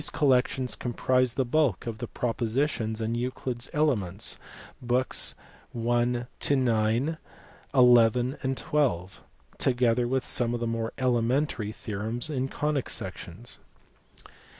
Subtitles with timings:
[0.03, 4.39] 39 collections comprised the bulk of the propositions in Euclid s Elements,
[4.81, 5.35] books
[5.75, 6.25] I.
[6.25, 7.17] ix., XL, and
[7.71, 9.19] xn.,
[9.59, 13.59] together with some of the more elementary theorems in conic sections.